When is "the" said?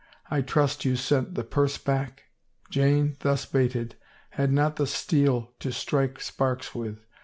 1.35-1.43, 4.77-4.87